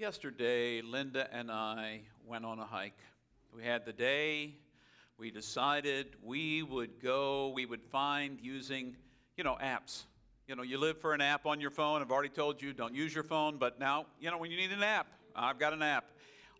[0.00, 2.96] Yesterday, Linda and I went on a hike.
[3.54, 4.54] We had the day.
[5.18, 8.96] We decided we would go, we would find using,
[9.36, 10.04] you know, apps.
[10.48, 12.00] You know, you live for an app on your phone.
[12.00, 14.72] I've already told you don't use your phone, but now, you know, when you need
[14.72, 16.06] an app, I've got an app.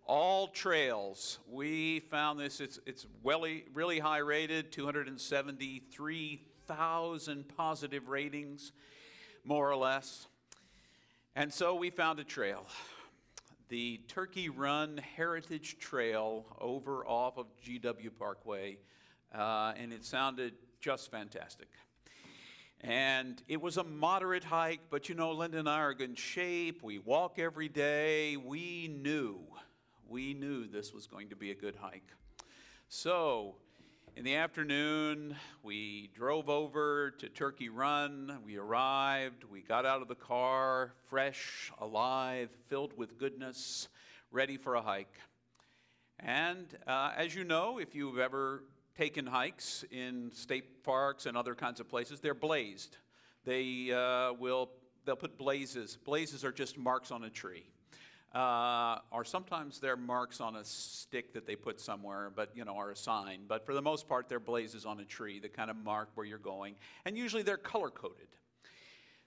[0.05, 1.39] All trails.
[1.51, 2.61] We found this.
[2.61, 4.71] It's it's really really high rated.
[4.71, 8.73] 273,000 positive ratings,
[9.45, 10.27] more or less.
[11.35, 12.67] And so we found a trail
[13.71, 18.79] the Turkey Run Heritage Trail over off of GW Parkway,
[19.33, 21.69] uh, and it sounded just fantastic.
[22.81, 26.83] And it was a moderate hike, but you know, Linda and I are in shape.
[26.83, 28.37] We walk every day.
[28.37, 29.39] We knew,
[30.09, 32.11] we knew this was going to be a good hike.
[32.89, 33.55] So,
[34.17, 38.39] in the afternoon, we drove over to Turkey Run.
[38.45, 39.45] We arrived.
[39.45, 43.89] We got out of the car, fresh, alive, filled with goodness,
[44.31, 45.19] ready for a hike.
[46.19, 48.65] And uh, as you know, if you've ever
[48.97, 52.97] taken hikes in state parks and other kinds of places, they're blazed.
[53.45, 54.71] They uh, will
[55.05, 55.99] they'll put blazes.
[56.05, 57.65] Blazes are just marks on a tree
[58.35, 62.91] uh, sometimes they're marks on a stick that they put somewhere, but you know, are
[62.91, 63.41] a sign.
[63.49, 66.27] But for the most part, they're blazes on a tree that kind of mark where
[66.27, 68.29] you're going, and usually they're color coded.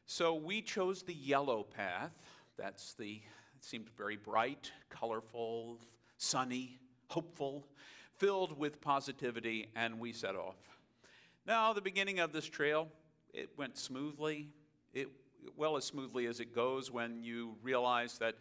[0.05, 2.13] So we chose the yellow path.
[2.57, 3.21] That's the
[3.55, 5.79] it seemed very bright, colorful,
[6.17, 6.79] sunny,
[7.09, 7.65] hopeful,
[8.17, 10.55] filled with positivity, and we set off.
[11.45, 12.87] Now, the beginning of this trail,
[13.33, 14.49] it went smoothly.
[14.93, 15.09] It
[15.57, 18.35] well as smoothly as it goes when you realize that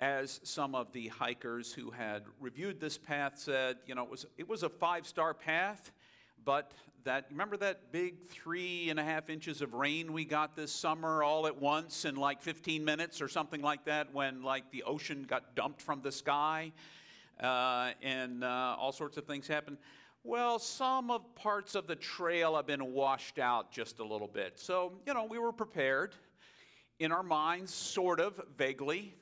[0.00, 4.26] as some of the hikers who had reviewed this path said, you know, it was,
[4.36, 5.92] it was a five star path,
[6.44, 6.72] but
[7.04, 11.22] that, remember that big three and a half inches of rain we got this summer
[11.22, 15.24] all at once in like 15 minutes or something like that when like the ocean
[15.28, 16.72] got dumped from the sky
[17.40, 19.78] uh, and uh, all sorts of things happened?
[20.24, 24.60] Well, some of parts of the trail have been washed out just a little bit.
[24.60, 26.14] So, you know, we were prepared
[27.00, 29.14] in our minds, sort of vaguely,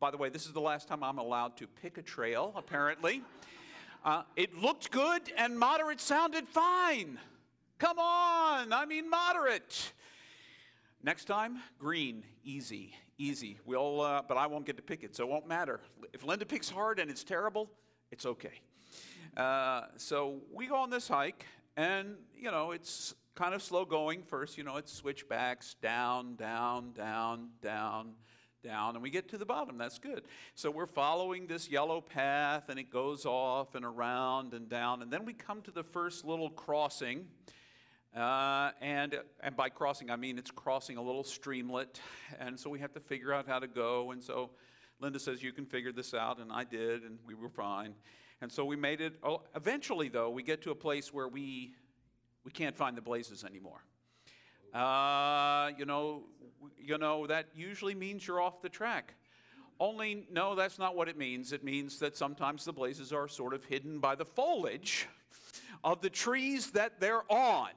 [0.00, 3.22] by the way, this is the last time I'm allowed to pick a trail, apparently.
[4.04, 7.18] Uh, it looked good and moderate sounded fine.
[7.78, 9.92] Come on, I mean moderate.
[11.02, 13.58] Next time, green, easy, easy.
[13.64, 15.80] We'll, uh, but I won't get to pick it, so it won't matter.
[16.12, 17.68] If Linda picks hard and it's terrible,
[18.10, 18.60] it's okay.
[19.36, 21.44] Uh, so we go on this hike,
[21.76, 24.22] and you know it's kind of slow going.
[24.22, 28.14] First, you know it's switchbacks, down, down, down, down
[28.62, 29.78] down and we get to the bottom.
[29.78, 30.24] That's good.
[30.54, 35.02] So we're following this yellow path and it goes off and around and down.
[35.02, 37.26] And then we come to the first little crossing.
[38.16, 42.00] Uh, and, and by crossing, I mean it's crossing a little streamlet.
[42.38, 44.10] And so we have to figure out how to go.
[44.10, 44.50] And so
[45.00, 46.38] Linda says, You can figure this out.
[46.38, 47.94] And I did, and we were fine.
[48.40, 49.14] And so we made it.
[49.22, 51.74] Oh, eventually, though, we get to a place where we,
[52.44, 53.82] we can't find the blazes anymore.
[54.72, 56.24] Uh, you know,
[56.78, 59.14] you know, that usually means you're off the track.
[59.80, 61.52] Only, no, that's not what it means.
[61.52, 65.06] It means that sometimes the blazes are sort of hidden by the foliage
[65.84, 67.70] of the trees that they're on.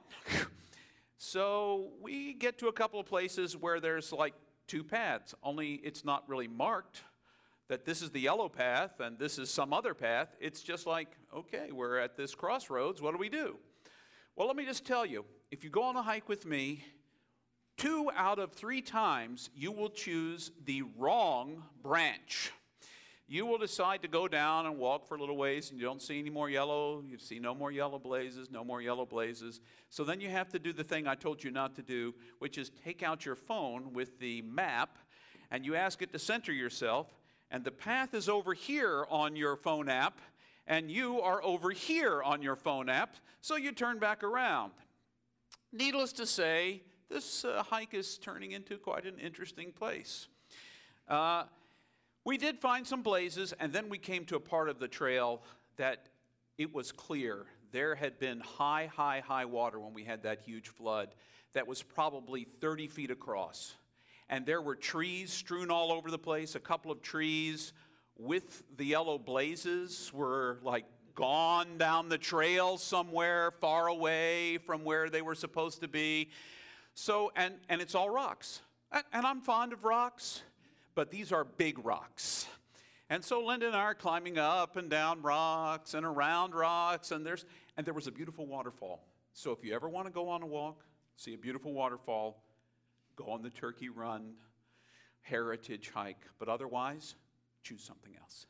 [1.18, 4.34] so we get to a couple of places where there's like
[4.66, 7.02] two paths, only it's not really marked
[7.68, 10.28] that this is the yellow path and this is some other path.
[10.40, 13.00] It's just like, okay, we're at this crossroads.
[13.00, 13.56] What do we do?
[14.36, 16.84] Well, let me just tell you if you go on a hike with me,
[17.76, 22.52] two out of three times you will choose the wrong branch.
[23.28, 26.02] You will decide to go down and walk for a little ways, and you don't
[26.02, 27.02] see any more yellow.
[27.06, 29.60] You see no more yellow blazes, no more yellow blazes.
[29.88, 32.58] So then you have to do the thing I told you not to do, which
[32.58, 34.98] is take out your phone with the map
[35.52, 37.06] and you ask it to center yourself.
[37.50, 40.18] And the path is over here on your phone app,
[40.66, 44.72] and you are over here on your phone app, so you turn back around.
[45.70, 46.82] Needless to say,
[47.12, 50.28] this uh, hike is turning into quite an interesting place.
[51.06, 51.44] Uh,
[52.24, 55.42] we did find some blazes, and then we came to a part of the trail
[55.76, 56.08] that
[56.56, 60.68] it was clear there had been high, high, high water when we had that huge
[60.68, 61.14] flood
[61.52, 63.74] that was probably 30 feet across.
[64.28, 67.72] And there were trees strewn all over the place, a couple of trees
[68.18, 75.10] with the yellow blazes were like gone down the trail somewhere far away from where
[75.10, 76.30] they were supposed to be.
[76.94, 78.60] So, and, and it's all rocks.
[79.12, 80.42] And I'm fond of rocks,
[80.94, 82.46] but these are big rocks.
[83.08, 87.26] And so Linda and I are climbing up and down rocks and around rocks, and
[87.26, 87.44] there's
[87.76, 89.02] and there was a beautiful waterfall.
[89.32, 90.84] So if you ever want to go on a walk,
[91.16, 92.42] see a beautiful waterfall,
[93.16, 94.34] go on the Turkey Run
[95.22, 96.26] heritage hike.
[96.38, 97.14] But otherwise,
[97.62, 98.46] choose something else.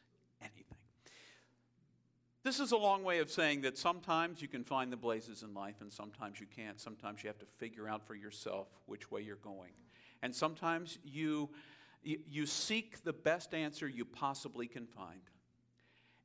[2.45, 5.55] This is a long way of saying that sometimes you can find the blazes in
[5.55, 6.81] life and sometimes you can't.
[6.81, 9.71] Sometimes you have to figure out for yourself which way you're going.
[10.23, 11.51] And sometimes you,
[12.03, 15.21] you seek the best answer you possibly can find.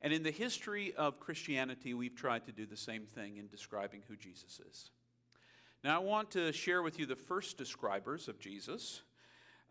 [0.02, 4.02] And in the history of Christianity, we've tried to do the same thing in describing
[4.08, 4.90] who Jesus is.
[5.84, 9.02] Now, I want to share with you the first describers of Jesus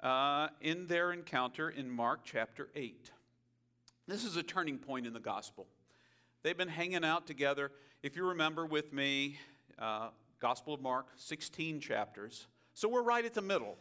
[0.01, 3.11] uh, in their encounter in Mark chapter 8.
[4.07, 5.67] This is a turning point in the gospel.
[6.47, 7.73] They've been hanging out together.
[8.03, 9.37] If you remember with me,
[9.77, 12.47] uh, Gospel of Mark, 16 chapters.
[12.73, 13.75] So we're right at the middle,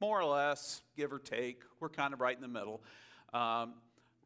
[0.00, 1.62] more or less, give or take.
[1.78, 2.82] We're kind of right in the middle.
[3.32, 3.74] Um,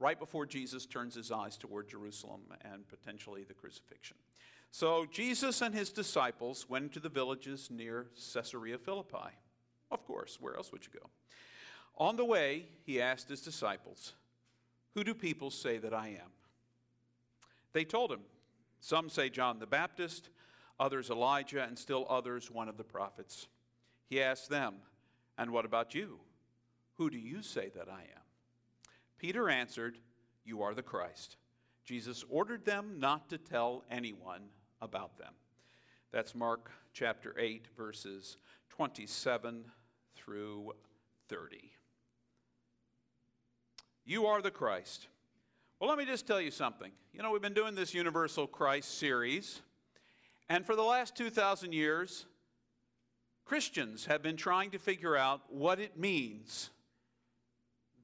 [0.00, 4.16] right before Jesus turns his eyes toward Jerusalem and potentially the crucifixion.
[4.70, 9.36] So Jesus and his disciples went to the villages near Caesarea Philippi.
[9.90, 11.10] Of course, where else would you go?
[11.98, 14.14] On the way, he asked his disciples,
[14.94, 16.30] Who do people say that I am?
[17.72, 18.20] They told him,
[18.80, 20.30] Some say John the Baptist,
[20.78, 23.48] others Elijah, and still others one of the prophets.
[24.08, 24.74] He asked them,
[25.38, 26.20] And what about you?
[26.96, 28.22] Who do you say that I am?
[29.18, 29.98] Peter answered,
[30.44, 31.36] You are the Christ.
[31.84, 34.42] Jesus ordered them not to tell anyone
[34.80, 35.32] about them.
[36.12, 38.36] That's Mark chapter 8, verses
[38.70, 39.64] 27
[40.14, 40.72] through
[41.28, 41.72] 30.
[44.04, 45.08] You are the Christ.
[45.82, 46.92] Well, let me just tell you something.
[47.12, 49.62] You know, we've been doing this Universal Christ series,
[50.48, 52.24] and for the last 2,000 years,
[53.44, 56.70] Christians have been trying to figure out what it means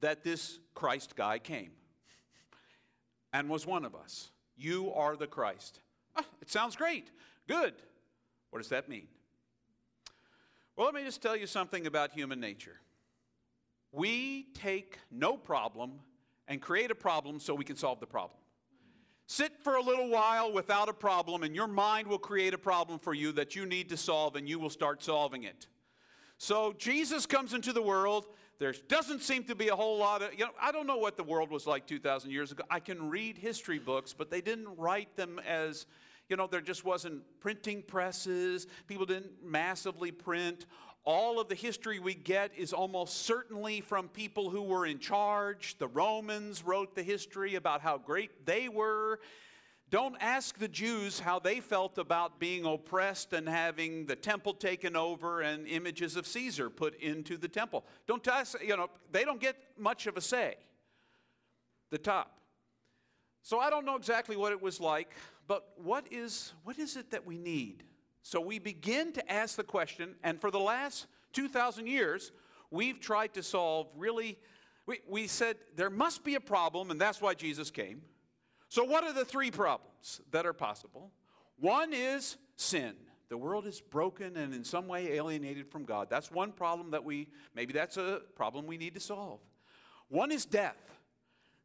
[0.01, 1.71] that this Christ guy came
[3.31, 4.29] and was one of us.
[4.57, 5.79] You are the Christ.
[6.17, 7.09] Ah, it sounds great.
[7.47, 7.75] Good.
[8.49, 9.07] What does that mean?
[10.75, 12.81] Well, let me just tell you something about human nature.
[13.93, 16.01] We take no problem
[16.49, 18.37] and create a problem so we can solve the problem.
[19.27, 22.97] Sit for a little while without a problem, and your mind will create a problem
[22.97, 25.67] for you that you need to solve, and you will start solving it.
[26.39, 28.25] So Jesus comes into the world.
[28.57, 31.15] There doesn't seem to be a whole lot of, you know, I don't know what
[31.15, 32.63] the world was like 2,000 years ago.
[32.69, 35.85] I can read history books, but they didn't write them as,
[36.27, 38.65] you know, there just wasn't printing presses.
[38.87, 40.65] People didn't massively print
[41.09, 45.75] all of the history we get is almost certainly from people who were in charge.
[45.79, 49.19] The Romans wrote the history about how great they were.
[49.89, 54.95] Don't ask the Jews how they felt about being oppressed and having the temple taken
[54.95, 57.85] over and images of Caesar put into the temple.
[58.05, 60.57] Don't ask, you know, they don't get much of a say.
[61.89, 62.37] The top.
[63.41, 65.15] So I don't know exactly what it was like,
[65.47, 67.83] but what is, what is it that we need?
[68.21, 72.31] So we begin to ask the question, and for the last 2,000 years,
[72.71, 74.37] we've tried to solve really,
[74.85, 78.01] we, we said there must be a problem, and that's why Jesus came.
[78.67, 81.11] So, what are the three problems that are possible?
[81.57, 82.93] One is sin.
[83.29, 86.07] The world is broken and in some way alienated from God.
[86.09, 89.39] That's one problem that we, maybe that's a problem we need to solve.
[90.07, 90.98] One is death.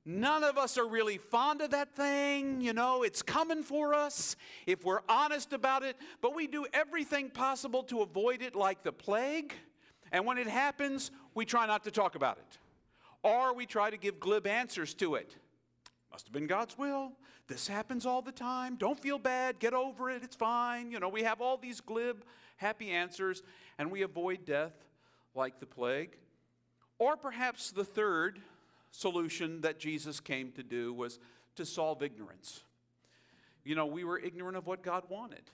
[0.07, 2.61] None of us are really fond of that thing.
[2.61, 4.37] You know, it's coming for us
[4.67, 8.93] if we're honest about it, but we do everything possible to avoid it like the
[8.93, 9.55] plague.
[10.13, 12.59] And when it happens, we try not to talk about it.
[13.23, 15.37] Or we try to give glib answers to it.
[16.13, 17.13] Must have been God's will.
[17.49, 18.77] This happens all the time.
[18.77, 19.59] Don't feel bad.
[19.59, 20.23] Get over it.
[20.23, 20.91] It's fine.
[20.91, 22.25] You know, we have all these glib,
[22.57, 23.43] happy answers,
[23.79, 24.73] and we avoid death
[25.35, 26.17] like the plague.
[26.99, 28.41] Or perhaps the third
[28.95, 31.19] solution that Jesus came to do was
[31.57, 32.63] to solve ignorance.
[33.65, 35.51] You know, we were ignorant of what God wanted.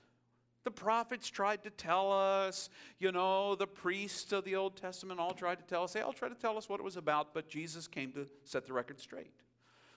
[0.65, 2.69] The prophets tried to tell us,
[2.99, 6.13] you know, the priests of the Old Testament all tried to tell us, they all
[6.13, 9.01] tried to tell us what it was about, but Jesus came to set the record
[9.01, 9.33] straight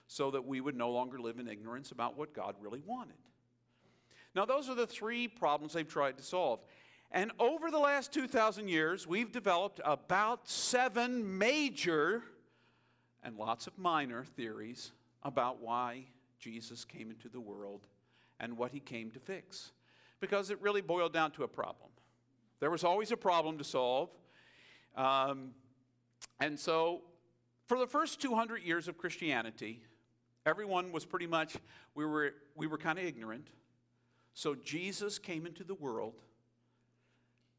[0.06, 3.16] so that we would no longer live in ignorance about what God really wanted.
[4.34, 6.60] Now, those are the three problems they've tried to solve.
[7.10, 12.22] And over the last 2,000 years, we've developed about seven major
[13.24, 16.04] and lots of minor theories about why
[16.38, 17.86] Jesus came into the world
[18.38, 19.72] and what he came to fix.
[20.20, 21.90] Because it really boiled down to a problem.
[22.60, 24.10] There was always a problem to solve.
[24.96, 25.52] Um,
[26.40, 27.02] and so,
[27.66, 29.82] for the first 200 years of Christianity,
[30.46, 31.56] everyone was pretty much,
[31.94, 33.48] we were, we were kind of ignorant.
[34.34, 36.14] So, Jesus came into the world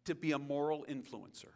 [0.06, 1.54] to be a moral influencer.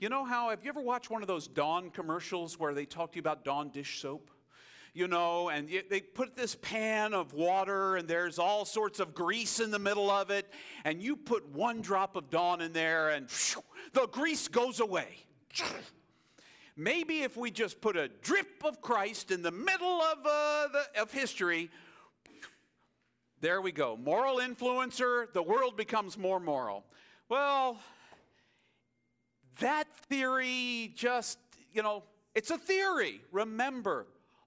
[0.00, 3.10] You know how, have you ever watched one of those Dawn commercials where they talk
[3.12, 4.30] to you about Dawn dish soap?
[4.94, 9.58] You know, and they put this pan of water and there's all sorts of grease
[9.58, 10.52] in the middle of it,
[10.84, 13.28] and you put one drop of Dawn in there and
[13.92, 15.08] the grease goes away.
[16.76, 21.02] maybe if we just put a drip of Christ in the middle of, uh, the,
[21.02, 21.70] of history,
[23.40, 23.96] there we go.
[23.96, 26.84] Moral influencer, the world becomes more moral.
[27.28, 27.80] Well,
[29.60, 31.38] that theory just,
[31.72, 32.02] you know,
[32.34, 33.20] it's a theory.
[33.32, 34.06] Remember,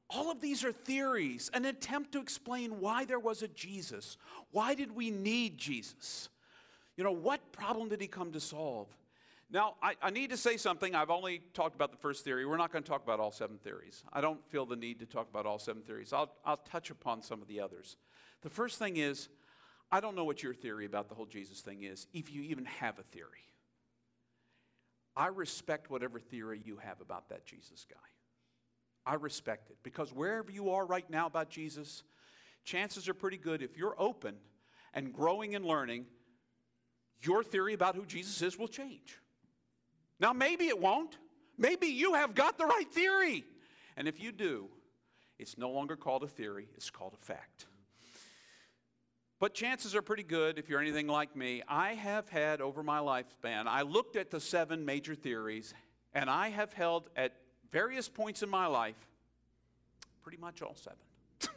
[0.10, 4.18] all of these are theories, an attempt to explain why there was a Jesus.
[4.52, 6.30] Why did we need Jesus?
[6.98, 8.88] You know, what problem did he come to solve?
[9.50, 10.96] Now, I, I, need to say something.
[10.96, 12.46] I've only talked about the first theory.
[12.46, 14.04] We're not going to talk about all seven theories.
[14.14, 16.14] I don't feel the need to talk about all seven theories.
[16.14, 17.98] I'll, I'll touch upon some of the others.
[18.44, 19.28] The first thing is,
[19.92, 22.64] I don't know what your theory about the whole Jesus thing is, if you even
[22.64, 23.51] have a theory.
[25.16, 27.98] I respect whatever theory you have about that Jesus guy.
[29.06, 32.04] I respect it because wherever you are right now about Jesus,
[32.64, 34.36] chances are pretty good if you're open
[34.94, 36.06] and growing and learning,
[37.22, 39.18] your theory about who Jesus is will change.
[40.20, 41.18] Now, maybe it won't.
[41.58, 43.44] Maybe you have got the right theory.
[43.98, 44.70] And if you do,
[45.40, 47.66] it's no longer called a theory, it's called a fact.
[49.42, 53.00] But chances are pretty good, if you're anything like me, I have had over my
[53.00, 55.74] lifespan, I looked at the seven major theories,
[56.14, 57.34] and I have held at
[57.72, 59.08] various points in my life
[60.22, 61.00] pretty much all seven.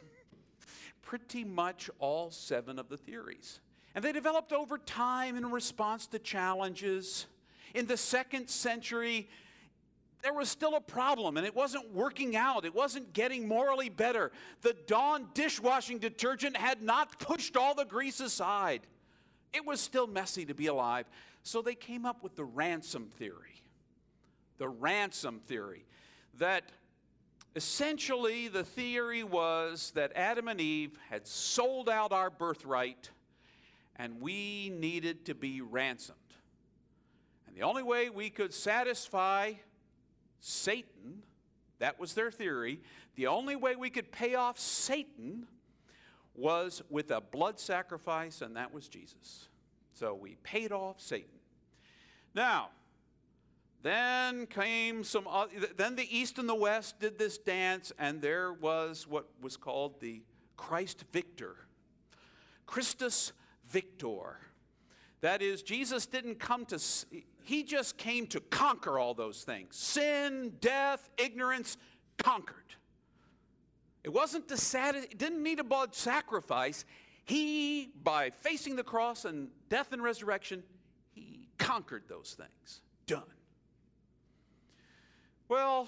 [1.03, 3.59] pretty much all seven of the theories.
[3.93, 7.27] And they developed over time in response to challenges.
[7.75, 9.29] In the second century,
[10.25, 12.65] there was still a problem and it wasn't working out.
[12.65, 14.31] It wasn't getting morally better.
[14.61, 18.81] The Dawn dishwashing detergent had not pushed all the grease aside.
[19.53, 21.05] It was still messy to be alive.
[21.43, 23.61] So they came up with the ransom theory.
[24.57, 25.85] The ransom theory.
[26.39, 26.71] That
[27.55, 33.11] essentially the theory was that Adam and Eve had sold out our birthright
[33.95, 36.17] and we needed to be ransomed.
[37.45, 39.53] And the only way we could satisfy
[40.39, 41.23] Satan,
[41.79, 42.79] that was their theory,
[43.15, 45.47] the only way we could pay off Satan
[46.35, 49.47] was with a blood sacrifice, and that was Jesus.
[49.93, 51.29] So we paid off Satan.
[52.33, 52.69] Now,
[53.81, 55.27] then came some,
[55.77, 60.01] then the East and the West did this dance, and there was what was called
[60.01, 60.21] the
[60.57, 61.55] Christ Victor.
[62.65, 63.31] Christus
[63.69, 64.39] Victor.
[65.21, 66.79] That is, Jesus didn't come to,
[67.45, 71.77] he just came to conquer all those things sin, death, ignorance,
[72.17, 72.57] conquered.
[74.03, 76.85] It wasn't to satisfy, it didn't need a blood sacrifice.
[77.23, 80.63] He, by facing the cross and death and resurrection,
[81.13, 82.81] he conquered those things.
[83.07, 83.23] Done.
[85.47, 85.87] Well,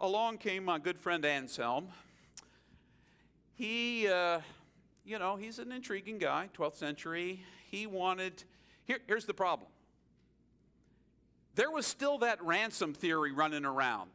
[0.00, 1.88] along came my good friend Anselm.
[3.54, 4.40] He, uh,
[5.04, 7.42] you know, he's an intriguing guy, 12th century.
[7.70, 8.44] He wanted,
[8.84, 9.68] here, here's the problem
[11.56, 14.10] there was still that ransom theory running around.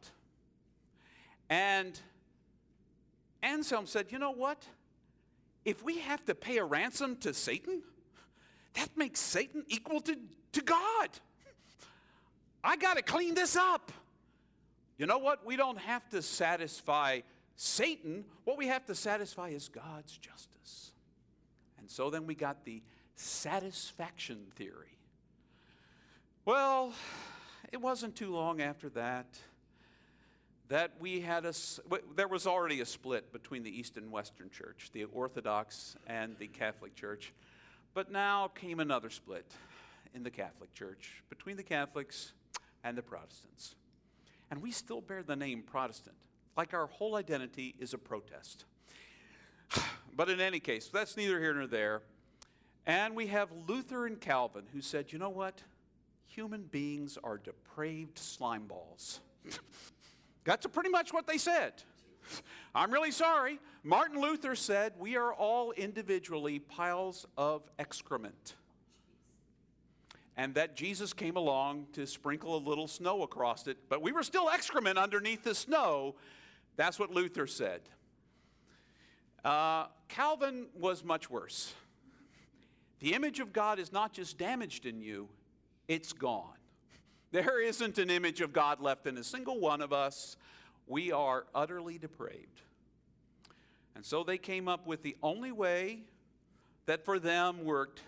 [1.50, 2.00] And
[3.42, 4.64] Anselm said, You know what?
[5.64, 7.82] If we have to pay a ransom to Satan,
[8.74, 10.16] that makes Satan equal to,
[10.52, 11.08] to God.
[12.64, 13.92] I got to clean this up.
[14.96, 15.44] You know what?
[15.44, 17.20] We don't have to satisfy
[17.56, 18.24] Satan.
[18.44, 20.92] What we have to satisfy is God's justice.
[21.78, 22.82] And so then we got the
[23.16, 24.98] satisfaction theory.
[26.44, 26.92] Well,
[27.72, 29.26] it wasn't too long after that
[30.68, 31.52] that we had a,
[32.16, 36.46] there was already a split between the East and Western Church, the Orthodox and the
[36.46, 37.32] Catholic Church.
[37.92, 39.44] But now came another split
[40.14, 42.32] in the Catholic Church between the Catholics
[42.84, 43.74] and the Protestants.
[44.50, 46.16] And we still bear the name Protestant,
[46.56, 48.64] like our whole identity is a protest.
[50.14, 52.02] But in any case, that's neither here nor there.
[52.86, 55.62] And we have Luther and Calvin who said, you know what?
[56.34, 59.20] Human beings are depraved slime balls.
[60.44, 61.74] That's pretty much what they said.
[62.74, 63.60] I'm really sorry.
[63.82, 68.54] Martin Luther said, We are all individually piles of excrement.
[70.36, 74.22] And that Jesus came along to sprinkle a little snow across it, but we were
[74.22, 76.14] still excrement underneath the snow.
[76.76, 77.82] That's what Luther said.
[79.44, 81.74] Uh, Calvin was much worse.
[83.00, 85.28] The image of God is not just damaged in you,
[85.88, 86.56] it's gone.
[87.30, 90.36] There isn't an image of God left in a single one of us.
[90.86, 92.60] We are utterly depraved.
[93.94, 96.00] And so they came up with the only way
[96.86, 98.02] that for them worked.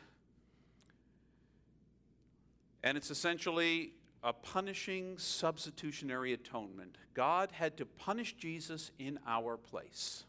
[2.82, 6.96] And it's essentially a punishing substitutionary atonement.
[7.12, 10.24] God had to punish Jesus in our place,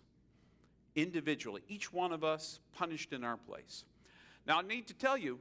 [0.96, 3.86] individually, each one of us punished in our place.
[4.46, 5.40] Now, I need to tell you,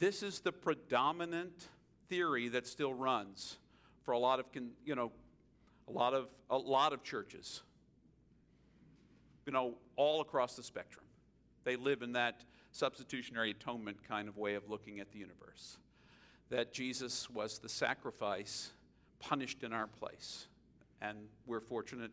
[0.00, 1.68] this is the predominant
[2.08, 3.58] theory that still runs
[4.02, 4.46] for a lot of,
[4.84, 5.12] you know,
[5.86, 7.62] a lot of, a lot of churches,
[9.46, 11.04] you know, all across the spectrum,
[11.64, 15.76] they live in that substitutionary atonement kind of way of looking at the universe.
[16.48, 18.70] That Jesus was the sacrifice
[19.20, 20.48] punished in our place.
[21.02, 22.10] And we're fortunate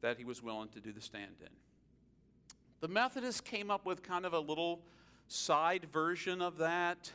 [0.00, 1.48] that he was willing to do the stand in.
[2.80, 4.80] The Methodists came up with kind of a little
[5.32, 7.10] side version of that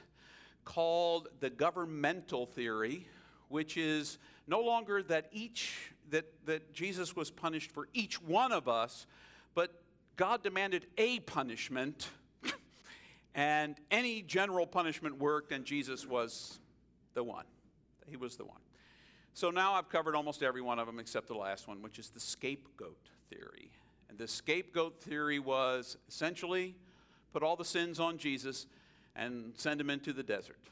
[0.64, 3.08] called the governmental theory,
[3.50, 4.18] which is
[4.48, 9.08] no longer that each that, that Jesus was punished for each one of us,
[9.54, 9.82] but
[10.16, 12.10] God demanded a punishment,
[13.36, 16.60] and any general punishment worked, and Jesus was
[17.16, 17.46] the one.
[18.08, 18.60] He was the one.
[19.34, 22.10] So now I've covered almost every one of them except the last one, which is
[22.10, 23.72] the scapegoat theory.
[24.10, 26.76] And the scapegoat theory was essentially
[27.36, 28.66] put all the sins on Jesus
[29.14, 30.70] and send him into the desert.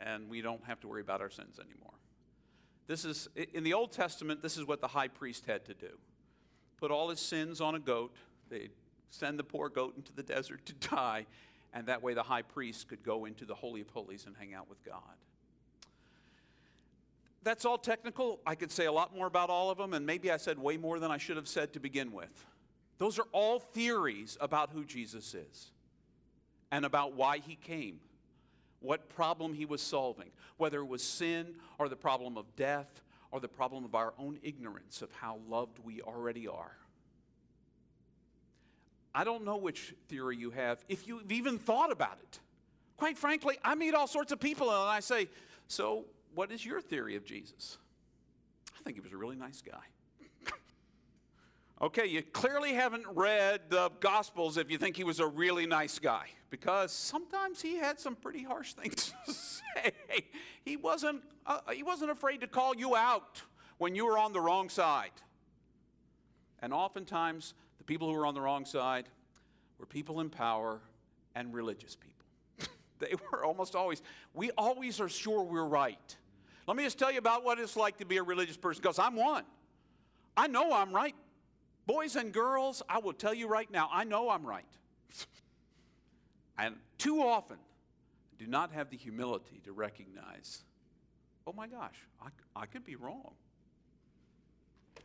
[0.00, 1.92] And we don't have to worry about our sins anymore.
[2.86, 5.90] This is, in the Old Testament, this is what the high priest had to do
[6.78, 8.14] put all his sins on a goat.
[8.48, 8.70] They'd
[9.10, 11.26] send the poor goat into the desert to die,
[11.74, 14.54] and that way the high priest could go into the Holy of Holies and hang
[14.54, 15.02] out with God.
[17.42, 18.40] That's all technical.
[18.46, 20.78] I could say a lot more about all of them, and maybe I said way
[20.78, 22.46] more than I should have said to begin with.
[22.96, 25.72] Those are all theories about who Jesus is
[26.70, 28.00] and about why he came
[28.80, 33.40] what problem he was solving, whether it was sin or the problem of death or
[33.40, 36.76] the problem of our own ignorance of how loved we already are.
[39.14, 42.38] I don't know which theory you have, if you've even thought about it.
[42.96, 45.28] Quite frankly, I meet all sorts of people and I say,
[45.66, 47.78] So, what is your theory of Jesus?
[48.78, 49.84] I think he was a really nice guy.
[51.80, 56.00] Okay, you clearly haven't read the Gospels if you think he was a really nice
[56.00, 59.92] guy, because sometimes he had some pretty harsh things to say.
[60.64, 63.40] He wasn't, uh, he wasn't afraid to call you out
[63.78, 65.12] when you were on the wrong side.
[66.60, 69.08] And oftentimes, the people who were on the wrong side
[69.78, 70.80] were people in power
[71.36, 72.68] and religious people.
[72.98, 74.02] they were almost always,
[74.34, 76.16] we always are sure we're right.
[76.66, 78.98] Let me just tell you about what it's like to be a religious person, because
[78.98, 79.44] I'm one.
[80.36, 81.14] I know I'm right
[81.88, 84.66] Boys and girls, I will tell you right now, I know I'm right.
[86.58, 87.56] and too often
[88.38, 90.64] do not have the humility to recognize,
[91.46, 93.32] oh my gosh, I, I could be wrong.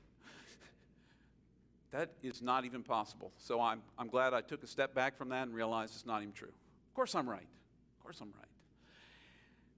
[1.92, 3.32] that is not even possible.
[3.38, 6.22] So I'm, I'm glad I took a step back from that and realized it's not
[6.22, 6.50] even true.
[6.50, 7.48] Of course I'm right.
[7.98, 8.50] Of course I'm right.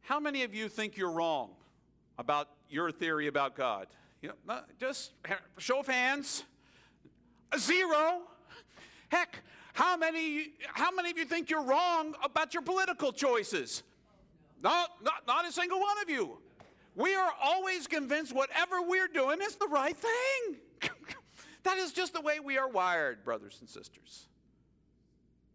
[0.02, 1.52] How many of you think you're wrong
[2.18, 3.86] about your theory about God?
[4.24, 5.12] You know, uh, just
[5.60, 6.46] show of hands.
[7.58, 8.22] Zero.
[9.10, 9.40] Heck,
[9.74, 13.84] how many, how many of you think you're wrong about your political choices?
[14.64, 16.38] Not, not, not a single one of you.
[16.96, 20.56] We are always convinced whatever we're doing is the right thing.
[21.64, 24.28] that is just the way we are wired, brothers and sisters.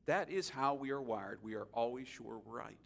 [0.06, 1.38] That is how we are wired.
[1.42, 2.76] We are always sure we're right.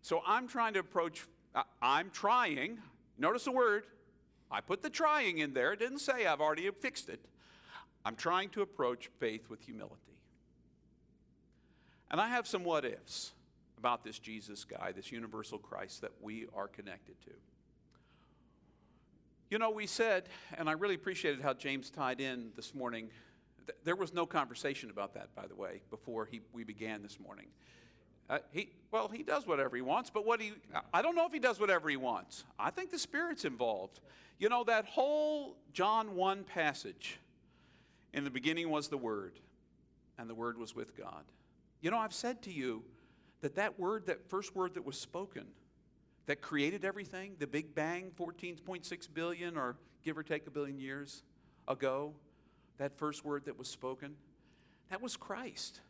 [0.00, 2.78] So I'm trying to approach, uh, I'm trying,
[3.18, 3.84] notice the word,
[4.50, 5.72] I put the trying in there.
[5.72, 7.24] It didn't say I've already fixed it.
[8.04, 9.96] I'm trying to approach faith with humility.
[12.10, 13.32] And I have some what ifs
[13.78, 17.30] about this Jesus guy, this universal Christ that we are connected to.
[19.50, 20.24] You know, we said,
[20.56, 23.10] and I really appreciated how James tied in this morning.
[23.84, 27.46] There was no conversation about that, by the way, before he, we began this morning.
[28.30, 30.52] Uh, he, well, he does whatever he wants, but what he,
[30.94, 32.44] I don't know if he does whatever he wants.
[32.58, 34.00] I think the Spirit's involved.
[34.38, 37.18] You know, that whole John 1 passage
[38.12, 39.38] in the beginning was the Word,
[40.18, 41.24] and the Word was with God.
[41.80, 42.84] You know, I've said to you
[43.40, 45.46] that that word, that first word that was spoken,
[46.26, 51.24] that created everything, the Big Bang, 14.6 billion or give or take a billion years
[51.68, 52.14] ago,
[52.78, 54.14] that first word that was spoken,
[54.90, 55.80] that was Christ.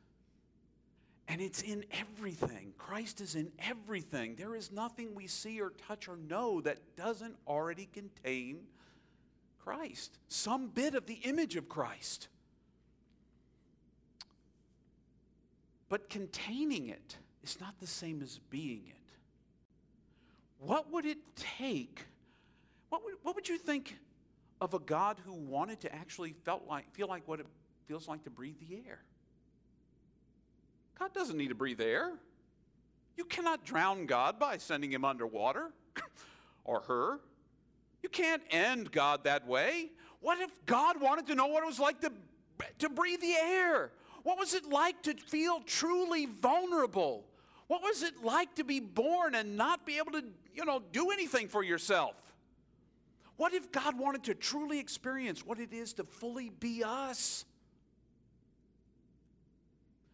[1.29, 2.73] And it's in everything.
[2.79, 4.35] Christ is in everything.
[4.35, 8.61] There is nothing we see or touch or know that doesn't already contain
[9.65, 12.29] Christ, some bit of the image of Christ.
[15.89, 18.97] But containing it is not the same as being it.
[20.59, 22.07] What would it take?
[22.89, 23.99] What would, what would you think
[24.61, 27.47] of a God who wanted to actually felt like, feel like what it
[27.87, 29.01] feels like to breathe the air?
[30.99, 32.13] God doesn't need to breathe air.
[33.17, 35.73] You cannot drown God by sending him underwater
[36.65, 37.21] or her.
[38.03, 39.91] You can't end God that way.
[40.21, 42.13] What if God wanted to know what it was like to,
[42.79, 43.93] to breathe the air?
[44.23, 47.25] What was it like to feel truly vulnerable?
[47.67, 51.11] What was it like to be born and not be able to, you know, do
[51.11, 52.15] anything for yourself?
[53.37, 57.45] What if God wanted to truly experience what it is to fully be us?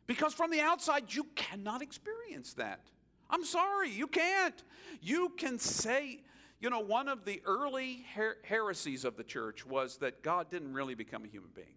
[0.06, 2.80] Because from the outside, you cannot experience that.
[3.28, 4.62] I'm sorry, you can't.
[5.02, 6.20] You can say,
[6.60, 10.72] you know, one of the early her- heresies of the church was that God didn't
[10.72, 11.68] really become a human being.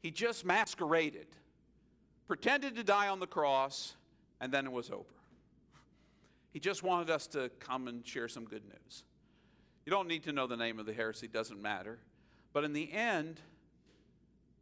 [0.00, 1.26] He just masqueraded,
[2.26, 3.94] pretended to die on the cross,
[4.40, 5.04] and then it was over.
[6.52, 9.04] He just wanted us to come and share some good news.
[9.84, 11.98] You don't need to know the name of the heresy, doesn't matter.
[12.52, 13.40] But in the end,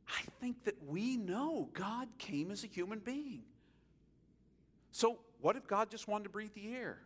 [0.09, 3.43] I think that we know God came as a human being.
[4.93, 7.01] So, what if God just wanted to breathe the air?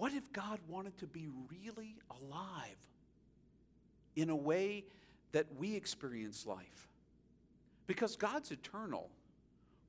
[0.00, 2.78] What if God wanted to be really alive
[4.16, 4.84] in a way
[5.32, 6.88] that we experience life?
[7.86, 9.10] Because God's eternal.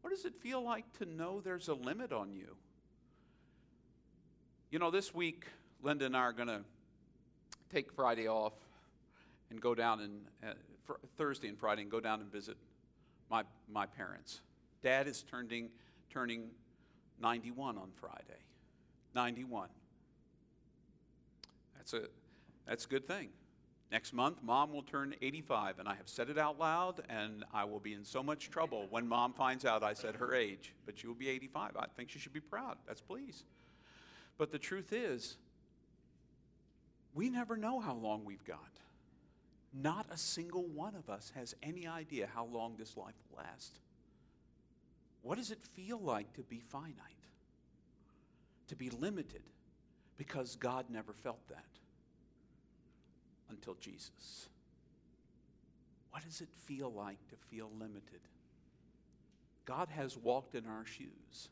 [0.02, 2.58] What does it feel like to know there's a limit on you?
[4.70, 5.46] You know, this week,
[5.82, 6.60] Linda and I are going to
[7.72, 8.52] take Friday off
[9.50, 12.58] and go down and uh, fr- Thursday and Friday and go down and visit
[13.30, 14.42] my my parents.
[14.84, 15.70] Dad is turning
[16.10, 16.50] turning
[17.22, 18.42] 91 on Friday.
[19.16, 19.70] 91.
[21.82, 22.02] That's a
[22.68, 23.30] that's a good thing.
[23.92, 27.66] Next month, mom will turn 85, and I have said it out loud, and I
[27.66, 30.74] will be in so much trouble when mom finds out I said her age.
[30.86, 31.72] But she will be 85.
[31.76, 32.78] I think she should be proud.
[32.88, 33.44] That's please.
[34.38, 35.38] But the truth is,
[37.16, 38.60] we never know how long we've got.
[39.74, 43.80] Not a single one of us has any idea how long this life will last.
[45.24, 46.96] What does it feel like to be finite?
[48.68, 49.42] To be limited?
[50.22, 51.66] Because God never felt that
[53.50, 54.50] until Jesus.
[56.12, 58.20] What does it feel like to feel limited?
[59.66, 61.50] God has walked in our shoes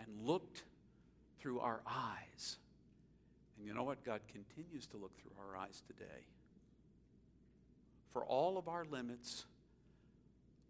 [0.00, 0.64] and looked
[1.38, 2.56] through our eyes.
[3.56, 4.02] And you know what?
[4.02, 6.26] God continues to look through our eyes today.
[8.12, 9.44] For all of our limits,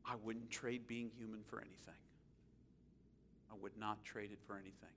[0.04, 1.94] I wouldn't trade being human for anything.
[3.50, 4.90] I would not trade it for anything.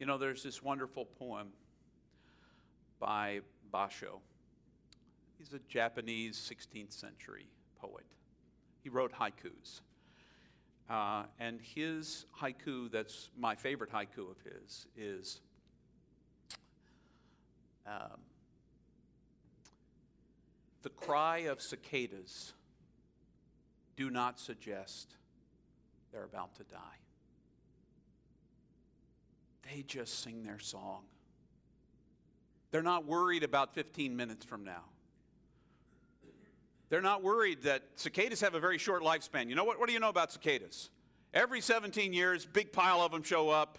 [0.00, 1.48] You know, there's this wonderful poem
[2.98, 4.20] by Basho.
[5.38, 7.44] He's a Japanese 16th century
[7.78, 8.06] poet.
[8.82, 9.82] He wrote haikus.
[10.88, 15.42] Uh, and his haiku, that's my favorite haiku of his, is
[17.86, 18.20] um,
[20.80, 22.54] The cry of cicadas
[23.96, 25.16] do not suggest
[26.10, 27.00] they're about to die.
[29.72, 31.02] They just sing their song.
[32.70, 34.84] They're not worried about 15 minutes from now.
[36.88, 39.48] They're not worried that cicadas have a very short lifespan.
[39.48, 39.78] You know what?
[39.78, 40.90] What do you know about cicadas?
[41.32, 43.78] Every 17 years, big pile of them show up.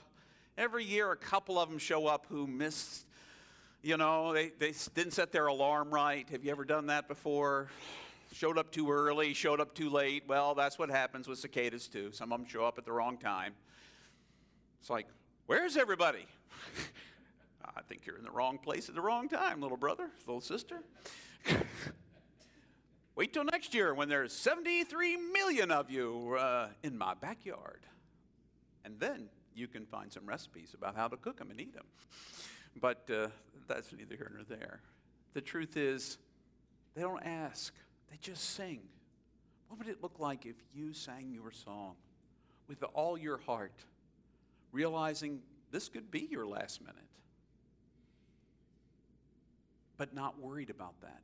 [0.58, 3.06] Every year, a couple of them show up who missed,
[3.82, 6.30] you know, they, they didn't set their alarm right.
[6.30, 7.68] Have you ever done that before?
[8.34, 10.24] Showed up too early, showed up too late.
[10.28, 12.12] Well, that's what happens with cicadas, too.
[12.14, 13.54] Some of them show up at the wrong time.
[14.80, 15.08] It's like,
[15.46, 16.26] where's everybody?
[17.76, 20.82] I think you're in the wrong place at the wrong time, little brother, little sister.
[23.16, 27.82] Wait till next year when there's 73 million of you uh, in my backyard.
[28.86, 31.86] And then you can find some recipes about how to cook them and eat them.
[32.80, 33.28] But uh,
[33.68, 34.80] that's neither here nor there.
[35.34, 36.18] The truth is,
[36.96, 37.74] they don't ask,
[38.10, 38.82] they just sing.
[39.68, 41.96] What would it look like if you sang your song
[42.68, 43.86] with all your heart,
[44.72, 47.06] realizing this could be your last minute?
[50.02, 51.22] but not worried about that.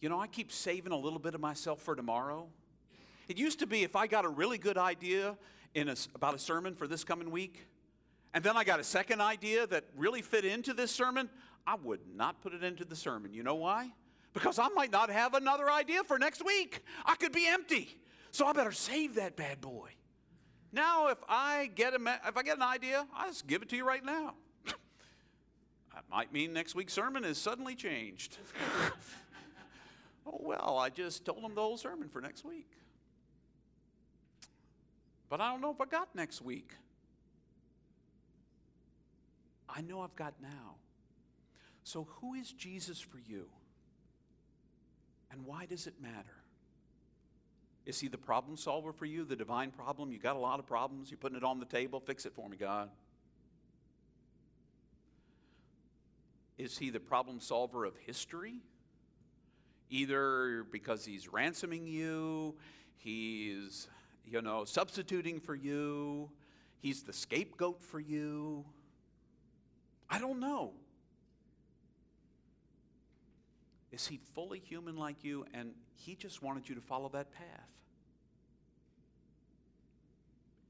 [0.00, 2.46] You know, I keep saving a little bit of myself for tomorrow.
[3.26, 5.36] It used to be if I got a really good idea
[5.74, 7.66] in a, about a sermon for this coming week,
[8.32, 11.28] and then I got a second idea that really fit into this sermon,
[11.66, 13.34] I would not put it into the sermon.
[13.34, 13.90] You know why?
[14.32, 16.80] Because I might not have another idea for next week.
[17.04, 17.98] I could be empty.
[18.30, 19.90] So I better save that bad boy.
[20.76, 23.76] Now, if I get a, if I get an idea, I just give it to
[23.76, 24.34] you right now.
[25.94, 28.36] That might mean next week's sermon is suddenly changed.
[30.26, 32.68] oh, well, I just told them the whole sermon for next week.
[35.30, 36.72] But I don't know if I got next week.
[39.66, 40.74] I know I've got now.
[41.84, 43.46] So, who is Jesus for you?
[45.32, 46.36] And why does it matter?
[47.86, 50.10] Is he the problem solver for you, the divine problem?
[50.10, 52.48] You got a lot of problems, you're putting it on the table, fix it for
[52.48, 52.90] me, God.
[56.58, 58.56] Is he the problem solver of history?
[59.88, 62.56] Either because he's ransoming you,
[62.96, 63.86] he's,
[64.26, 66.28] you know, substituting for you,
[66.78, 68.64] he's the scapegoat for you.
[70.10, 70.72] I don't know.
[73.92, 77.75] Is he fully human like you and he just wanted you to follow that path?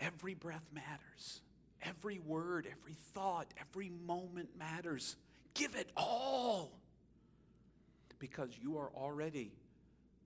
[0.00, 1.40] Every breath matters.
[1.82, 5.16] Every word, every thought, every moment matters.
[5.54, 6.72] Give it all.
[8.18, 9.52] Because you are already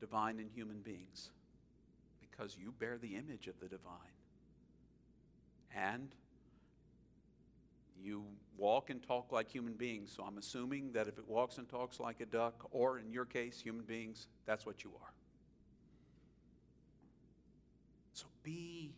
[0.01, 1.31] divine and human beings.
[2.21, 3.95] Because you bear the image of the divine.
[5.77, 6.09] And
[8.03, 8.25] you
[8.57, 10.13] walk and talk like human beings.
[10.17, 13.25] So I'm assuming that if it walks and talks like a duck, or in your
[13.25, 15.13] case, human beings, that's what you are.
[18.13, 18.93] So be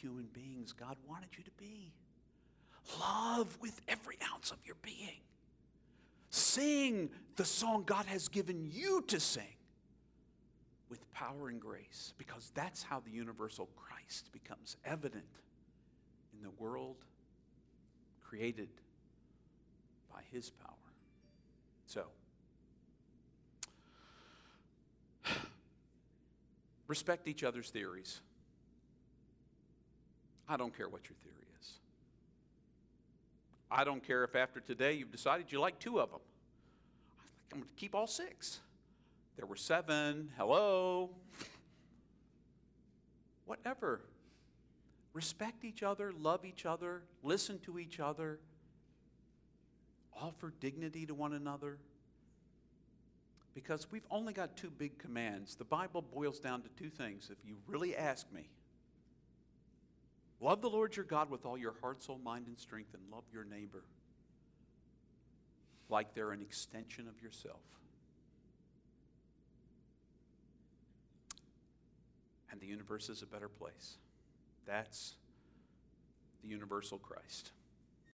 [0.00, 1.92] human beings God wanted you to be.
[2.98, 5.20] Love with every ounce of your being.
[6.30, 9.44] Sing the song God has given you to sing
[10.88, 15.24] with power and grace, because that's how the universal Christ becomes evident
[16.34, 16.96] in the world
[18.22, 18.68] created
[20.12, 20.68] by His power.
[21.86, 22.04] So,
[26.88, 28.20] respect each other's theories.
[30.52, 31.70] I don't care what your theory is.
[33.70, 36.20] I don't care if after today you've decided you like two of them.
[37.50, 38.60] I'm going to keep all six.
[39.38, 40.28] There were seven.
[40.36, 41.08] Hello.
[43.46, 44.02] Whatever.
[45.14, 48.38] Respect each other, love each other, listen to each other,
[50.14, 51.78] offer dignity to one another.
[53.54, 55.54] Because we've only got two big commands.
[55.54, 58.50] The Bible boils down to two things, if you really ask me.
[60.42, 63.22] Love the Lord your God with all your heart, soul, mind, and strength, and love
[63.32, 63.84] your neighbor
[65.88, 67.60] like they're an extension of yourself.
[72.50, 73.98] And the universe is a better place.
[74.66, 75.14] That's
[76.42, 77.52] the universal Christ.